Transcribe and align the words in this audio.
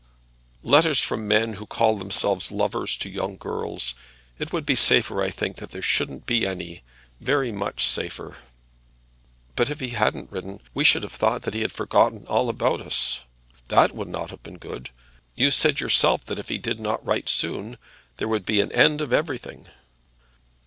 "Letters 0.63 0.99
from 0.99 1.27
men 1.27 1.53
who 1.53 1.67
call 1.67 1.95
themselves 1.99 2.51
lovers 2.51 2.97
to 2.97 3.07
young 3.07 3.37
girls. 3.37 3.93
It 4.39 4.51
would 4.51 4.65
be 4.65 4.73
safer, 4.73 5.21
I 5.21 5.29
think, 5.29 5.57
that 5.57 5.69
there 5.69 5.81
shouldn't 5.83 6.25
be 6.25 6.43
any; 6.43 6.81
very 7.19 7.51
much 7.51 7.85
safer." 7.87 8.37
"But 9.55 9.69
if 9.69 9.79
he 9.79 9.89
hadn't 9.89 10.31
written 10.31 10.59
we 10.73 10.83
should 10.83 11.03
have 11.03 11.11
thought 11.11 11.43
that 11.43 11.53
he 11.53 11.61
had 11.61 11.71
forgotten 11.71 12.25
all 12.25 12.49
about 12.49 12.81
us. 12.81 13.19
That 13.67 13.93
would 13.95 14.07
not 14.07 14.31
have 14.31 14.41
been 14.41 14.57
good. 14.57 14.89
You 15.35 15.51
said 15.51 15.79
yourself 15.79 16.25
that 16.25 16.39
if 16.39 16.49
he 16.49 16.57
did 16.57 16.79
not 16.79 17.05
write 17.05 17.29
soon, 17.29 17.77
there 18.17 18.27
would 18.27 18.43
be 18.43 18.59
an 18.59 18.71
end 18.71 19.01
of 19.01 19.13
everything." 19.13 19.67